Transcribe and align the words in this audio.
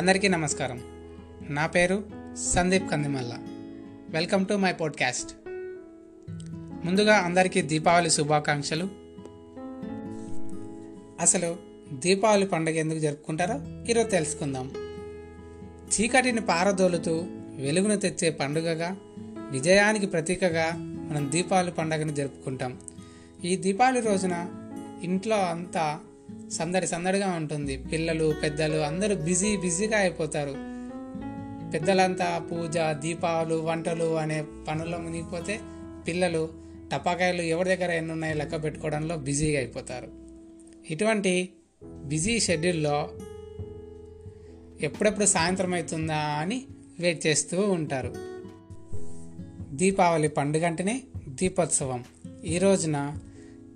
అందరికీ 0.00 0.28
నమస్కారం. 0.28 0.80
నా 1.48 1.66
పేరు 1.66 2.04
Sandeep 2.34 2.90
Kandimalla. 2.90 3.38
Welcome 4.10 4.46
to 4.46 4.54
my 4.54 4.72
podcast. 4.72 5.36
ముందుగా 6.86 7.16
అందరికీ 7.16 7.62
దీపావళి 7.62 8.10
శుభాకాంక్షలు. 8.10 8.88
అసలు 11.20 11.56
దీపావళి 11.92 12.46
పండుగ 12.46 12.74
ఎందుకు 12.74 12.98
జరుపుకుంటారో 12.98 13.84
ఈరోజు 13.90 14.08
తెలుసుకుందాం. 14.08 14.70
చీకటిని 15.78 16.40
పారదోలుతూ 16.40 17.24
వెలుగును 17.56 17.96
తెచ్చే 17.96 18.30
పండుగగా 18.30 18.96
విజయానికి 19.50 20.06
ప్రతీకగా 20.06 20.72
మనం 20.78 21.32
దీపావళి 21.32 21.70
పండుగను 21.70 22.12
జరుపుకుంటాం. 22.12 22.78
ఈ 23.44 23.56
దీపావళి 23.56 24.00
రోజున 24.00 24.46
ఇంట్లో 25.02 25.36
అంతా 25.36 26.00
సందడి 26.50 26.86
సందడిగా 26.86 27.28
ఉంటుంది. 27.34 27.76
పిల్లలు 27.76 28.34
పెద్దలు 28.42 28.76
అందరూ 28.76 29.16
బిజీ 29.16 29.56
బిజీగా 29.56 29.98
అయిపోతారు. 29.98 30.54
పెద్దలంతా 31.70 32.38
పూజ 32.38 32.78
దీపావళి 32.92 33.54
వంటలు 33.54 34.16
అనే 34.16 34.44
పనుల్లో 34.68 34.98
మునిగిపోతే 34.98 35.60
పిల్లలు 36.08 36.48
టపాకాయలు 36.92 37.42
ఎవరి 37.42 37.76
దగ్గర 37.76 37.90
ఎన్ని 37.90 38.12
ఉన్నాయో 38.12 38.34
లెక్క 38.34 38.64
పెట్టుకోవడంలో 38.64 39.16
బిజీగా 39.16 39.58
అయిపోతారు. 39.58 40.08
ఇటువంటి 40.90 41.48
బిజీ 42.04 42.40
షెడ్యూల్లో 42.40 43.10
ఎప్పుడెప్పుడు 44.80 45.26
సాయంత్రం 45.26 45.74
అవుతుందా 45.74 46.16
అని 46.16 46.64
వెయిట్ 47.00 47.26
చేస్తూ 47.26 47.70
ఉంటారు. 47.70 48.14
దీపావళి 49.76 50.28
పండుగ 50.28 50.66
అంటేనే 50.66 51.02
దీపోత్సవం. 51.28 52.04
ఈ 52.44 52.58
రోజున 52.58 53.16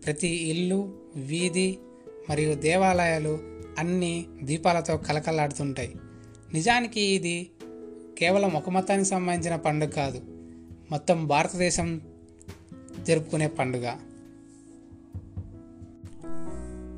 ప్రతి 0.05 0.29
ఇల్లు 0.29 0.95
వీధి 1.17 1.79
మరియు 2.31 2.55
దేవాలయాలు 2.55 3.39
అన్నీ 3.79 4.27
దీపాలతో 4.43 4.97
కలకలాడుతుంటాయి 4.97 5.95
నిజానికి 6.53 7.01
ఇది 7.01 7.51
కేవలం 8.19 8.53
ఒక 8.53 8.71
మతానికి 8.71 9.09
సంబంధించిన 9.09 9.57
పండుగ 9.57 9.89
కాదు. 9.89 10.21
మొత్తం 10.91 11.27
భారతదేశం 11.27 12.01
జరుపుకునే 13.03 13.47
పండుగ. 13.47 13.97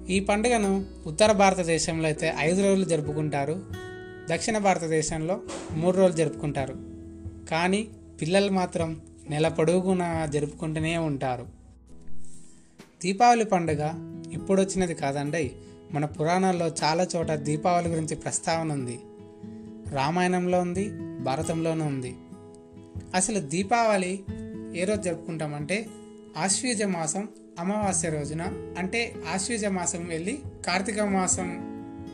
ఈ 0.08 0.20
పండుగను 0.20 0.86
ఉత్తర 1.06 1.32
భారతదేశంలో 1.32 2.04
అయితే 2.04 2.34
ఐదు 2.38 2.62
రోజులు 2.62 2.84
జరుపుకుంటారు. 2.84 3.64
దక్షిణ 4.30 4.58
భారతదేశంలో 4.58 5.40
మూడు 5.72 5.96
రోజులు 5.96 6.16
జరుపుకుంటారు. 6.16 6.74
కానీ 7.50 7.88
పిల్లలు 8.20 8.50
మాత్రం 8.50 9.00
నెల 9.30 9.48
పొడుగునా 9.48 10.26
జరుపుకుంటూనే 10.26 10.96
ఉంటారు. 10.96 11.55
దీపావళి 13.04 13.44
పండుగ 13.44 13.90
ఇప్పుడు 14.32 14.62
వచ్చినది 14.62 14.94
కాదండి. 14.94 15.52
మన 15.92 16.04
పురాణాల్లో 16.04 16.66
చాలా 16.68 17.06
చోట 17.16 17.32
దీపావళి 17.32 17.88
గురించి 17.88 18.16
ప్రస్తావన 18.16 18.72
ఉంది. 18.72 19.00
రామాయణంలో 19.90 20.60
ఉంది 20.60 20.90
భారతంలోనూ 21.22 21.84
ఉంది. 21.84 22.16
అసలు 23.14 23.40
దీపావళి 23.40 24.24
ఏ 24.76 24.84
రోజు 24.84 25.02
జరుపుకుంటామంటే 25.02 25.86
ఆశ్వీజ 26.36 26.82
మాసం 26.82 27.28
అమావాస్య 27.58 28.08
రోజున 28.08 28.42
అంటే 28.78 29.14
ఆశ్వీజ 29.32 29.64
మాసం 29.64 30.06
వెళ్ళి 30.08 30.38
కార్తీక 30.66 31.00
మాసం 31.00 31.48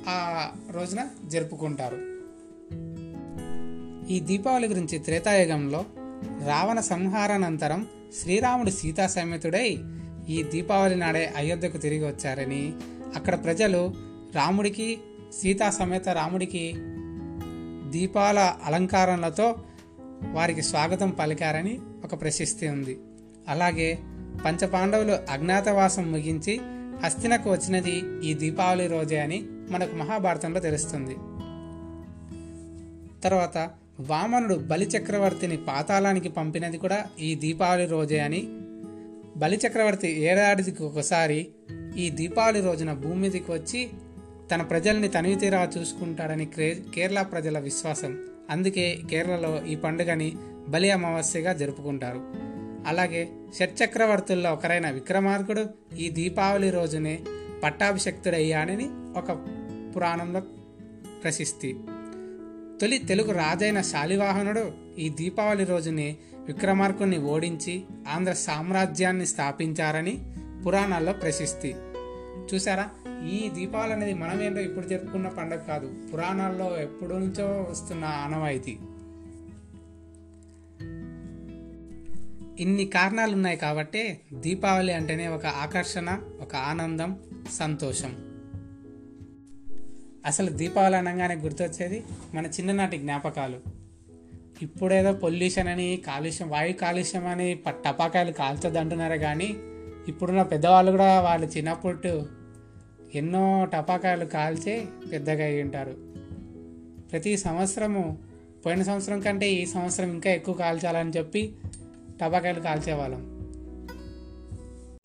ఆ 0.09 0.49
రోజున 0.71 1.09
జరుపుకుంటారు. 1.27 2.13
ఈ 4.13 4.21
దీపావళి 4.21 4.67
గురించి 4.69 4.99
త్రేతాయుగంలో 4.99 5.85
రావణ 6.47 6.81
సంహారానంతరం 6.81 7.87
శ్రీరాముడు 8.23 8.71
సీతా 8.71 9.07
సమేతుడై 9.07 9.79
ఈ 10.29 10.43
దీపావళి 10.43 10.97
నాడే 10.97 11.33
అయోధ్యకు 11.37 11.77
తిరిగి 11.77 12.07
వచ్చారని 12.07 12.73
అక్కడ 13.17 13.45
ప్రజలు 13.45 13.95
రాముడికి 14.35 14.99
సీతా 15.33 15.71
సమేత 15.71 16.09
రాముడికి 16.09 16.75
దీపాల 17.91 18.57
అలంకారాలతో 18.65 19.55
వారికి 20.33 20.63
స్వాగతం 20.63 21.11
పలికారని 21.11 21.79
ఒక 22.05 22.21
ప్రశస్తి 22.21 22.69
ఉంది. 22.69 22.99
అలాగే 23.49 23.99
పంచపాండవులు 24.45 25.33
అజ్ఞాతవాసం 25.33 26.13
ముగించి 26.13 26.61
హస్తినకు 27.05 27.51
వచ్చినది 27.51 28.03
ఈ 28.25 28.35
దీపావళి 28.35 28.87
రోజే 28.87 29.19
అని 29.19 29.43
మనకు 29.71 29.97
మహాభారతంలో 29.97 30.61
తెలుస్తుంది. 30.61 31.15
తర్వాత 33.21 33.71
వామనుడు 34.01 34.55
బలి 34.55 34.87
చక్రవర్తిని 34.87 35.57
పాతాళానికి 35.57 36.29
పంపినది 36.29 36.79
కూడా 36.79 37.05
ఈ 37.21 37.35
దీపావళి 37.35 37.87
రోజే 37.87 38.19
అని 38.19 38.49
బలి 39.37 39.61
చక్రవర్తి 39.67 40.09
ఏడాదికి 40.09 40.83
ఒకసారి 40.83 41.49
ఈ 41.97 42.11
దీపావళి 42.11 42.61
రోజున 42.61 42.93
భూమి 42.93 43.21
మీదకి 43.21 43.53
వచ్చి 43.53 43.91
తన 44.51 44.63
ప్రజల్ని 44.63 45.09
తనివి 45.09 45.37
తీరా 45.37 45.71
చూసుకుంటాడని 45.79 46.47
కేరళ 46.95 47.23
ప్రజల 47.23 47.59
విశ్వాసం. 47.59 48.19
అందుకే 48.51 48.99
కేరళలో 49.11 49.65
ఈ 49.65 49.75
పండుగని 49.75 50.37
బలి 50.69 50.91
అమావాస్యగా 50.91 51.53
జరుపుకుంటారు. 51.53 52.21
అలాగే 52.87 53.29
షట్చక్రవర్తుల్లో 53.59 54.53
ఒకరైన 54.53 54.91
విక్రమార్కుడు 54.91 55.95
ఈ 55.97 56.11
దీపావళి 56.11 56.71
రోజునే 56.71 57.21
పట్టాభిషక్తుడయ్యాడని 57.65 58.89
ఒక 58.91 59.33
పురాణంలో 59.97 60.41
ప్రశిస్తి 61.23 61.77
తొలి 62.83 62.99
తెలుగు 62.99 63.33
రాజైన 63.33 63.81
శాలివాహనుడు 63.81 64.73
ఈ 64.99 65.09
దీపావళి 65.09 65.65
రోజునే 65.65 66.17
విక్రమార్కుని 66.35 67.19
ఓడించి 67.19 67.83
ఆంధ్ర 68.09 68.33
సామ్రాజ్యాన్ని 68.33 69.27
స్థాపించారని 69.27 70.25
పురాణాల్లో 70.67 71.13
ప్రశస్తి. 71.13 71.77
చూసారా 72.55 72.91
ఈ 73.29 73.49
దీపావళి 73.49 73.93
అనేది 73.93 74.15
మనమేంటో 74.15 74.61
ఇప్పుడు 74.61 74.87
జరుపుకున్న 74.87 75.29
పండుగ 75.29 75.57
కాదు 75.57 75.95
పురాణాల్లో 76.13 76.79
ఎప్పుడు 76.79 77.15
నుంచో 77.15 77.67
వస్తున్న 77.71 78.05
ఆనవాయితీ 78.05 78.79
ఇన్ని 82.63 82.85
కారణాలు 82.85 83.33
ఉన్నాయి 83.33 83.57
కాబట్టే 83.57 84.21
దీపావళి 84.35 84.93
అంటేనే 84.93 85.29
ఒక 85.29 85.47
ఆకర్షణ 85.47 86.19
ఒక 86.41 86.57
ఆనందం 86.57 87.17
సంతోషం. 87.53 88.32
అసలు 90.27 90.51
దీపావళి 90.51 90.97
అనగానే 90.97 91.35
గుర్తొచ్చేది 91.35 92.05
మన 92.35 92.47
చిన్ననాటి 92.47 92.99
జ్ఞాపకాలు. 92.99 93.61
ఇప్పుడేదో 94.63 95.13
పొల్యూషన్ 95.13 95.69
అని 95.69 96.03
కాలుష్యం 96.07 96.49
వాయు 96.49 96.73
కాలుష్యం 96.73 97.27
అని 97.27 97.59
టపాకాయలు 97.71 98.33
కాల్చొద్దు 98.33 98.79
అంటున్నారు 98.79 99.19
కానీ 99.19 99.57
ఇప్పుడున్న 100.09 100.43
పెద్దవాళ్ళు 100.43 100.91
కూడా 100.91 101.21
వాళ్ళు 101.21 101.47
చిన్నప్పుడు 101.47 102.27
ఎన్నో 103.15 103.65
టపాకాయలు 103.65 104.25
కాల్చి 104.25 104.87
పెద్దగా 105.13 105.45
అయి 105.45 105.63
ఉంటారు. 105.63 105.97
ప్రతి 107.13 107.37
సంవత్సరము 107.37 108.19
పోయిన 108.67 108.83
సంవత్సరం 108.83 109.21
కంటే 109.21 109.53
ఈ 109.53 109.67
సంవత్సరం 109.67 110.13
ఇంకా 110.13 110.31
ఎక్కువ 110.31 110.55
కాల్చాలని 110.55 111.11
చెప్పి 111.11 111.57
టపాకాయలు 112.21 112.61
కాల్చేవాళ్ళం. 112.61 113.43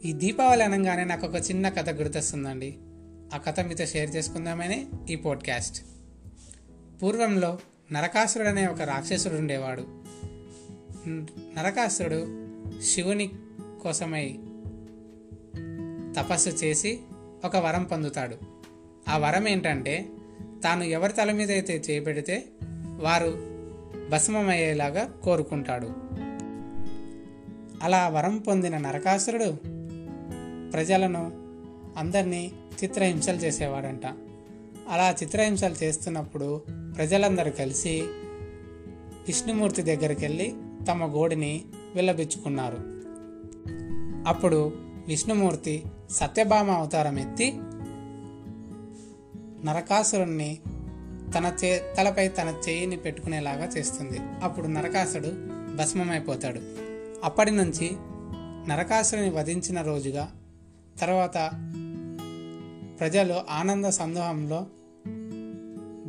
ఈ 0.06 0.13
దీపావళి 0.13 0.63
అనగానే 0.63 1.03
నాకు 1.03 1.27
ఒక 1.27 1.35
చిన్న 1.35 1.69
కథ 1.69 1.89
గుర్తొస్తుందండి. 1.89 2.75
ఆ 3.33 3.38
కథ 3.38 3.59
మీతో 3.59 3.85
షేర్ 3.85 4.15
చేసుకుందామని 4.15 4.88
ఈ 5.09 5.15
పోడ్కాస్ట్ 5.15 5.85
పూర్వంలో 7.03 7.57
నరకాసురుడు 7.91 8.47
అనే 8.47 8.67
ఒక 8.67 8.81
రాక్షసుడు 8.81 9.33
ఉండేవాడు. 9.33 9.88
నరకాసురుడు 11.59 12.47
శివుని 12.81 13.29
కోసమై 13.83 14.39
తపస్సు 16.17 16.49
చేసి 16.49 16.99
ఒక 17.45 17.57
వరం 17.57 17.83
పొందుతాడు. 17.83 18.38
ఆ 19.09 19.17
వరం 19.17 19.47
ఏంటంటే 19.47 20.09
తాను 20.63 20.83
ఎవరి 20.83 21.13
తల 21.13 21.31
మీద 21.31 21.51
అయితే 21.51 21.83
చేపెడితే 21.89 22.45
వారు 23.01 23.29
భస్మమయ్యేలాగా 24.09 25.03
కోరుకుంటాడు. 25.23 25.88
అలా 27.83 28.09
వరం 28.09 28.38
పొందిన 28.38 28.77
నరకాసురుడు 28.77 29.57
ప్రజలను 30.71 31.31
అందరినీ 31.97 32.51
చిత్రహింసలు 32.83 33.38
చేసేవాడంట. 33.38 34.06
అలా 34.89 35.15
చిత్రహింసలు 35.24 35.75
చేస్తున్నప్పుడు 35.83 36.62
ప్రజలందరూ 36.95 37.51
కలిసి 37.51 38.01
విష్ణుమూర్తి 39.27 39.81
దగ్గరికి 39.81 40.21
వెళ్ళి 40.21 40.56
తమ 40.88 41.06
గోడిని 41.06 41.65
వెళ్ళబిచ్చుకున్నారు 41.95 42.77
అప్పుడు 44.27 44.74
విష్ణుమూర్తి 45.07 45.83
సత్యభామ 46.12 46.71
అవతారం 46.71 47.19
ఎత్తి 47.19 47.53
నరకాసురుణ్ణి 49.65 50.59
తన 51.38 51.53
చే 51.63 51.94
తలపై 51.97 52.27
తన 52.27 52.62
చేయిని 52.69 52.97
పెట్టుకునేలాగా 52.97 53.65
చేస్తుంది. 53.77 54.19
అప్పుడు 54.44 54.68
నరకాసుడు 54.68 55.31
భస్మమైపోతాడు. 55.75 56.59
అప్పటి 57.23 57.51
నుంచి 57.51 57.89
నరకాసురుని 58.69 59.30
వధించిన 59.30 59.81
రోజుగా 59.81 60.31
తర్వాత 61.00 61.50
ప్రజలు 62.99 63.41
ఆనంద 63.49 63.85
సందోహంలో 63.85 64.67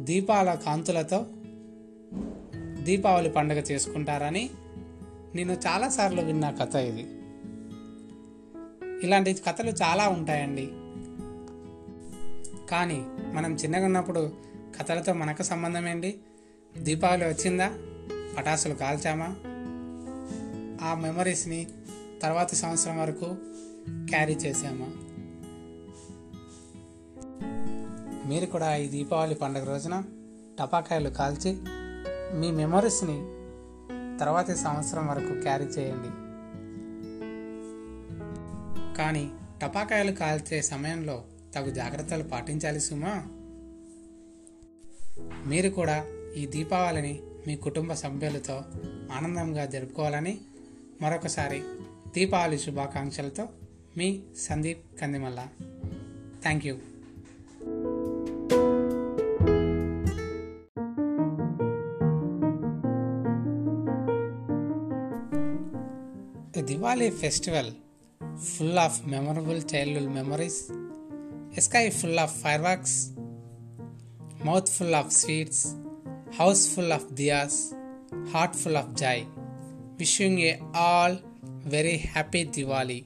దీపాల 0.05 0.55
కాంతులతో 0.55 1.27
దీపావళి 2.83 3.31
పండుగ 3.31 3.57
చేసుకుంటారని 3.59 4.51
నేను 5.35 5.53
చాలాసార్లు 5.53 6.23
విన్న 6.23 6.51
కథ 6.51 6.77
ఇది. 6.77 7.01
ఇలాంటి 9.07 9.35
కథలు 9.35 9.71
చాలా 9.71 10.09
ఉంటాయండి. 10.09 10.67
కానీ 12.71 13.05
మనం 13.33 13.55
చిన్నగా 13.55 13.85
ఉన్నప్పుడు 13.85 14.33
కథలతో 14.81 15.13
మనకు 15.13 15.43
సంబంధం 15.43 15.89
ఏంటి? 15.89 16.21
దీపావళి 16.79 17.25
వచ్చిందా? 17.25 17.71
పటాసులు 18.39 18.75
కాల్చామా? 18.75 19.37
ఆ 20.87 20.95
మెమరీస్ని 20.95 21.67
తర్వాతి 22.23 22.57
సంవత్సరం 22.57 23.01
వరకు 23.01 23.37
క్యారీ 23.91 24.35
చేసామా 24.35 25.08
మీరు 28.29 28.47
కూడా 28.47 28.77
ఈ 28.77 28.89
దీపావళి 28.89 29.35
పండుగ 29.35 29.65
రోజున 29.65 29.97
టపాకాయలు 30.59 31.11
కాల్చి 31.19 31.51
మీ 32.41 32.49
మెమరీస్ని 32.51 33.19
తర్వాతి 34.21 34.55
సంవత్సరం 34.57 35.05
వరకు 35.07 35.33
క్యారీ 35.43 35.65
చేయండి. 35.65 36.11
కానీ 38.99 39.25
టపాకాయలు 39.63 40.13
కాల్చే 40.13 40.63
సమయంలో 40.63 41.17
తగు 41.55 41.71
జాగ్రత్తలు 41.71 42.25
పాటించాలి 42.33 42.81
సుమా. 42.81 43.15
మీరు 45.51 45.71
కూడా 45.79 45.99
ఈ 46.37 46.47
దీపావళిని 46.47 47.15
మీ 47.47 47.57
కుటుంబ 47.57 47.93
సభ్యులతో 47.93 48.57
ఆనందంగా 49.17 49.65
జరుపుకోవాలని 49.65 50.35
మరొకసారి 51.03 51.61
దీపావళి 52.15 52.59
శుభాకాంక్షలతో 52.59 53.45
మీ 53.97 54.09
Sandeep 54.47 54.85
Kandimalla. 55.01 55.41
Thank 56.43 56.67
you 56.67 56.75
A 66.59 66.61
Diwali 66.61 67.13
festival 67.13 67.67
full 68.37 68.77
of 68.85 68.95
memorable 69.07 69.61
childhood 69.63 70.09
memories, 70.11 70.57
a 71.57 71.61
sky 71.61 71.89
full 71.89 72.19
of 72.19 72.33
fireworks, 72.33 73.13
mouth 74.43 74.69
full 74.69 74.93
of 75.01 75.13
sweets, 75.13 75.77
house 76.37 76.67
full 76.75 76.93
of 76.93 77.05
diyas, 77.19 77.77
heart 78.33 78.57
full 78.57 78.77
of 78.77 78.97
joy. 78.97 79.25
Wishing 80.01 80.37
you 80.39 80.57
all 80.75 81.17
very 81.77 81.97
happy 81.97 82.45
Diwali. 82.45 83.05